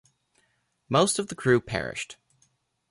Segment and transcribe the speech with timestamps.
[0.89, 2.17] Most of the crew perished.